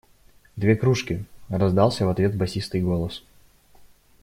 [0.55, 3.21] Две кружки!– раздался в ответ басистый голос.